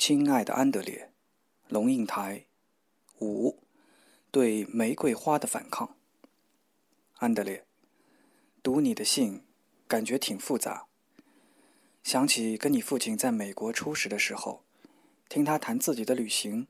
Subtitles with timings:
[0.00, 1.12] 亲爱的安德烈，
[1.68, 2.46] 龙应台
[3.18, 3.62] 五
[4.30, 5.94] 对玫瑰花的反抗。
[7.16, 7.66] 安德烈，
[8.62, 9.42] 读你的信，
[9.86, 10.86] 感觉挺复杂。
[12.02, 14.64] 想起跟你父亲在美国初识的时候，
[15.28, 16.66] 听他谈自己的旅行。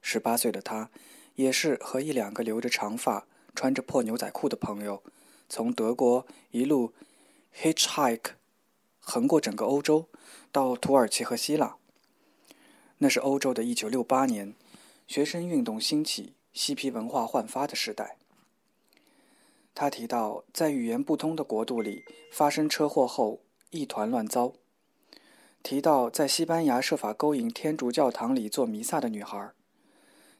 [0.00, 0.92] 十八岁的他，
[1.34, 3.26] 也是和一两个留着长发、
[3.56, 5.02] 穿着破牛仔裤的朋友，
[5.48, 6.94] 从德国一路
[7.52, 8.34] hitchhike
[9.00, 10.08] 横过整个欧洲，
[10.52, 11.78] 到土耳其和希腊。
[13.04, 14.54] 那是欧洲的一九六八年，
[15.06, 18.16] 学生运动兴起、嬉皮文化焕发的时代。
[19.74, 24.54] 他提到，在语言不通的国度里发生车祸后一团乱糟；
[25.62, 29.50] 提到在西班牙设法勾引天主教堂里做弥撒的女孩；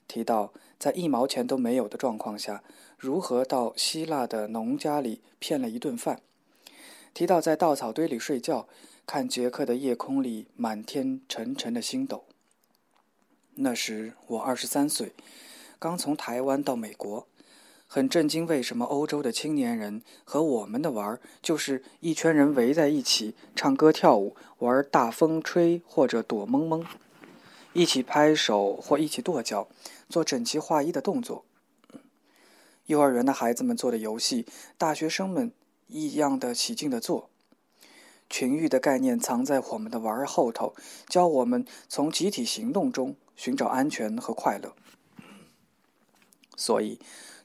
[0.09, 2.65] 提到在一毛钱都没有的状况下，
[2.97, 6.17] 如何到希腊的农家里骗了一顿饭；
[7.13, 8.67] 提到在稻草堆里睡觉，
[9.05, 12.25] 看捷克的夜空里满天沉沉的星斗。
[13.57, 15.13] 那时我二十三岁，
[15.79, 17.29] 刚从台湾到美国，
[17.87, 26.85] 很震惊，为什么欧洲的青年人和我们的玩儿就是一圈人围在一起唱歌跳舞，玩大风吹或者躲蒙蒙，
[27.73, 29.69] 一起拍手或一起跺脚，
[30.09, 31.45] 做整齐划一的动作。
[32.87, 35.53] 幼儿园的孩子们做的游戏，大学生们
[35.87, 37.31] 一样的起劲的做。
[38.29, 40.75] 群域的概念藏在我们的玩儿后头，
[41.07, 43.15] 教我们从集体行动中。
[43.37, 44.75] 寻找安全和快乐，
[46.57, 47.01] 所以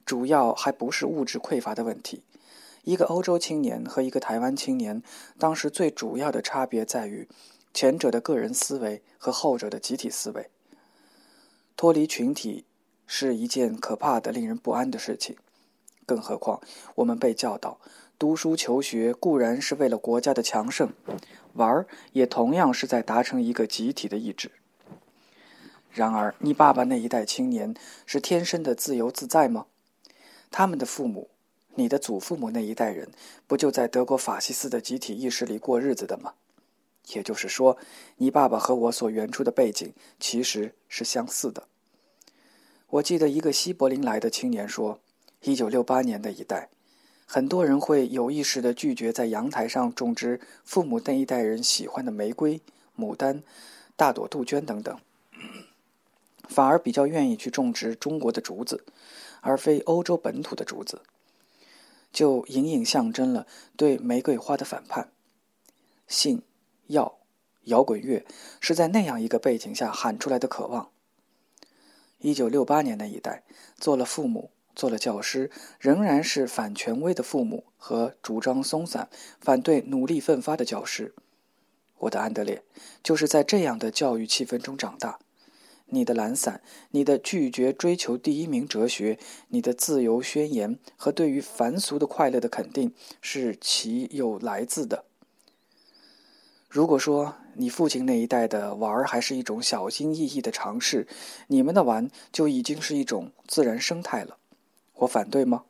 [0.06, 2.24] 主要还不是物质匮乏的问题。
[2.84, 5.04] 一个欧洲青年和一个台湾青年，
[5.38, 7.28] 当时最主要的差别在于
[7.74, 10.50] 前者的个人思维和后者的集体思维。
[11.76, 12.66] 脱离群体
[13.06, 15.36] 是一件可怕的、令人不安的事情。
[16.06, 16.62] 更何况，
[16.96, 17.80] 我们被教导，
[18.18, 20.92] 读书求学固然是为了国家的强盛，
[21.54, 24.52] 玩儿也同样是在达成一个集体的意志。
[25.92, 27.74] 然而，你爸爸那一代青年
[28.06, 29.66] 是天生的自由自在吗？
[30.52, 31.30] 他们的父母，
[31.76, 33.10] 你的祖父母那一代人，
[33.48, 36.34] 不就在德国法西斯的集体意识里过日子的吗？
[37.14, 37.76] 也就是说，
[38.18, 41.68] 你爸爸和我所原出的背景其实是相似的。
[42.92, 45.00] 我记得一个西柏林来的青年说
[45.42, 46.70] ：“一九六八年的一代，
[47.26, 52.62] 很多人会有意识地拒绝在阳台上种植父母那一代人喜欢的玫瑰、
[52.96, 53.44] 牡丹、
[53.96, 54.96] 大朵杜鹃等等。”
[56.50, 58.84] 反而比较愿意去种植中国的竹子，
[59.40, 61.04] 而非欧洲本土的竹子，
[62.12, 65.12] 就隐隐象征了对玫瑰花的反叛。
[66.08, 66.42] 信、
[66.88, 67.20] 药、
[67.66, 68.26] 摇滚乐
[68.60, 70.90] 是在那样一个背景下喊出来的渴望。
[72.18, 73.44] 一九六八年那一代，
[73.78, 79.08] 做了父母，做了教师，仍然是反权威的父母和主张松散、
[79.40, 81.14] 反对努力奋发的教师。
[82.00, 82.64] 我的安德烈
[83.04, 85.20] 就是在这样的教育气氛中长大。
[85.90, 86.62] 你的懒散，
[86.92, 89.20] 你的拒绝追求第一名哲学，
[89.50, 95.06] 你的自由宣言和对于凡俗的快乐的肯定，是其有来自的。
[96.70, 101.08] 如果说你父亲那一代的玩还是一种小心翼翼的尝试，
[101.48, 104.38] 你们的玩就已经是一种自然生态了。
[104.96, 105.64] 我反对吗？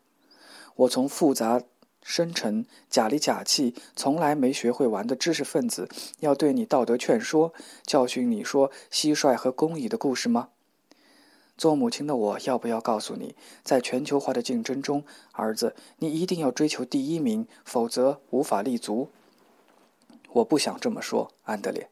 [0.76, 1.64] 我从复杂。
[2.10, 5.88] 深沉、假里假气、从来没学会玩的知识分子，
[6.22, 7.54] 要对你道德劝说、
[7.86, 10.50] 教训你说蟋蟀和公蚁的故事吗？
[11.56, 15.04] 做母亲的我要不要告诉你，在全球化的竞争中，
[15.34, 19.10] 儿子，你一定要追求第一名，否则无法立足。
[20.32, 21.90] 我不想这么说，安德烈。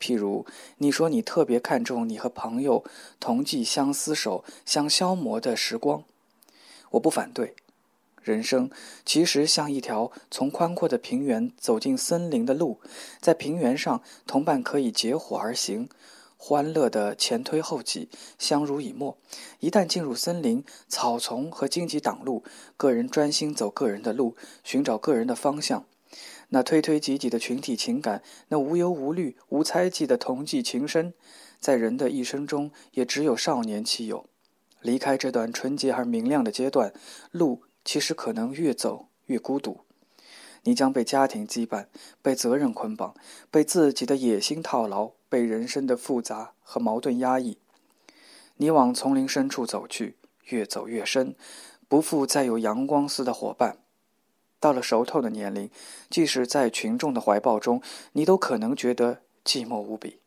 [0.00, 0.44] 譬如
[0.78, 2.82] 你说你特别看重你和朋友
[3.20, 6.02] 同济相厮守、相消磨的时光，
[6.90, 7.54] 我不反对。
[8.28, 8.70] 人生
[9.06, 12.78] 其实像一条从宽阔的平原走进森林的路，
[13.22, 15.88] 在平原上，同伴可以结伙而行，
[16.36, 19.16] 欢乐的前推后挤，相濡以沫；
[19.60, 22.44] 一旦进入森林，草丛和荆棘挡路，
[22.76, 25.86] 个人专心走个人的路，寻找个人的方向。
[26.50, 31.14] 那推推挤挤的群体情感，那无忧无虑、无猜忌的同济情深，
[31.58, 34.26] 在人的一生中也只有少年期有。
[34.80, 36.92] 离开这段纯洁而明亮的阶段，
[37.32, 37.62] 路。
[37.88, 39.80] 其实可能越走越孤独，
[40.64, 41.86] 你将被家庭羁绊，
[42.20, 43.14] 被责任捆绑，
[43.50, 47.56] 被自己的野心套牢，被人生的复杂和矛盾压抑。
[48.58, 50.18] 你往丛林深处走去，
[50.48, 51.34] 越走越深，
[51.88, 53.78] 不复再有阳光似的伙伴。
[54.60, 55.70] 到了熟透的年龄，
[56.10, 57.80] 即使在群众的怀抱中，
[58.12, 60.18] 你都可能觉得寂寞无比。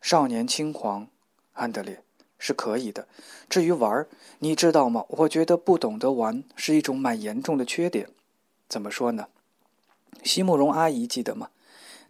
[0.00, 1.08] 少年轻狂，
[1.54, 2.04] 安德烈。
[2.38, 3.06] 是可以的。
[3.48, 4.08] 至于玩儿，
[4.38, 5.04] 你知道吗？
[5.08, 8.08] 我觉得不懂得玩是一种蛮严重的缺点。
[8.68, 9.26] 怎么说呢？
[10.22, 11.50] 席慕容阿姨记得吗？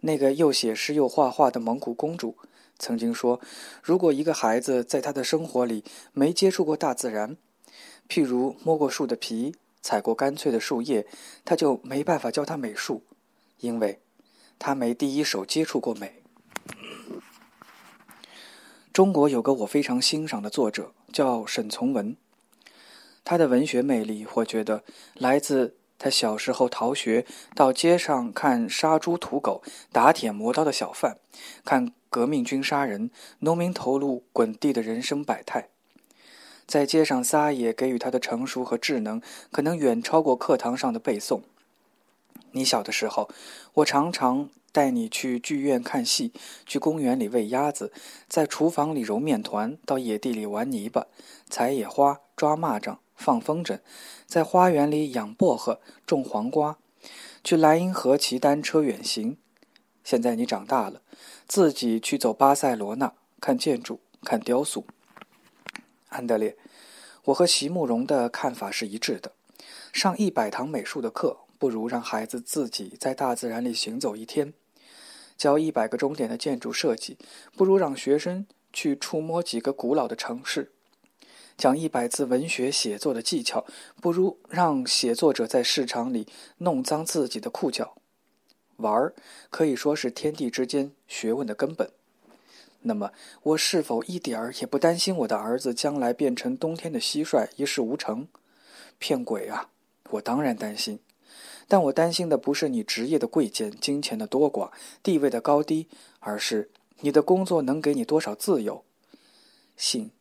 [0.01, 2.37] 那个又写诗又画画的蒙古公主，
[2.77, 3.41] 曾经说：
[3.83, 5.83] 如果一个孩子在他的生活里
[6.13, 7.35] 没接触过大自然，
[8.07, 11.05] 譬如摸过树的皮、踩过干脆的树叶，
[11.43, 13.03] 他就没办法教他美术，
[13.59, 13.99] 因为
[14.57, 16.18] 他没第一手接触过美。
[18.99, 22.17] 中国有个我非常欣赏的作者，叫沈从文。
[23.23, 27.25] 他的文学魅力，我觉得来自他小时候逃学
[27.55, 29.63] 到街上看杀猪屠狗、
[29.93, 31.15] 打铁磨刀的小贩，
[31.63, 33.09] 看革命军杀人、
[33.39, 35.69] 农民头颅滚地的人生百态。
[36.67, 41.43] 在街上撒野，给予他的成熟和智能，可能远超过课堂上的背诵。
[42.51, 43.29] 你小的时候，
[43.73, 46.33] 我常常带你去剧院看戏，
[46.65, 47.91] 去公园里喂鸭子，
[48.27, 51.07] 在厨房里揉面团，到野地里玩泥巴、
[51.49, 53.79] 采野花、抓蚂蚱、放风筝，
[54.25, 56.77] 在花园里养薄荷、种黄瓜，
[57.43, 59.37] 去莱茵河骑单车远行。
[60.03, 61.01] 现在你长大了，
[61.47, 64.85] 自己去走巴塞罗那，看建筑，看雕塑。
[66.09, 66.57] 安德烈，
[67.25, 69.33] 我和席慕容的看法是一致的。
[69.93, 74.53] 上一百堂美术的课，不如让孩子自己在大自然里行走一天；
[75.37, 77.17] 教一百个钟点的建筑设计，
[77.55, 80.69] 不如让学生去触摸几个古老的城市；
[81.57, 83.65] 讲一百字文学写作的技巧，
[84.01, 86.25] 不如让写作者在市场里
[86.59, 87.97] 弄脏自己的裤脚。
[88.77, 89.13] 玩儿
[89.49, 91.91] 可以说是天地之间学问的根本。
[92.83, 93.11] 那么，
[93.43, 98.29] 我是否一点儿也不担心我的儿子将来变成冬天的蟋蟀，一事无成？
[98.97, 99.69] 骗鬼啊！
[100.11, 100.99] 我当然担心，
[101.69, 104.71] 但我担心的不是你职业的贵贱、金钱的多寡、
[105.01, 105.87] 地位的高低，
[106.19, 108.83] 而是你的工作能给你多少自由。
[109.77, 110.11] 性、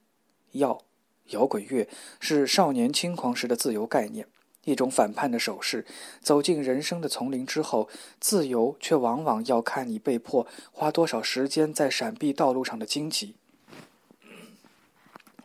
[0.53, 0.83] 药、
[1.31, 1.89] 摇滚乐
[2.21, 4.29] 是少年轻狂时的自由概念。
[4.65, 5.87] 一种反叛的手势，
[6.21, 7.89] 走进人生的丛林之后，
[8.21, 13.35] 自由却往往要看你被迫花多少时间在闪避道路上的荆棘。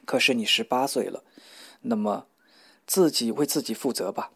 [0.03, 1.23] 可是你十八岁了，
[1.83, 2.27] 那么
[2.85, 4.31] 自己为自己负责吧。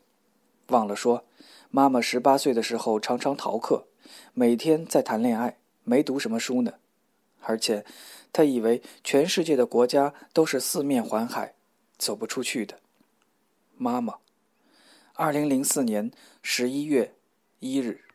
[0.68, 1.26] 忘了说，
[1.70, 3.88] 妈妈十八岁的时候常常逃课，
[4.34, 6.74] 每天在谈恋爱，没读什么书呢。
[7.42, 7.86] 而且，
[8.32, 11.54] 她以为全世界的国家都是四面环海，
[11.98, 12.80] 走不出去的。
[13.78, 14.16] 妈妈。
[15.14, 16.12] 二零零四年
[16.42, 17.16] 十一月
[17.60, 18.07] 一日。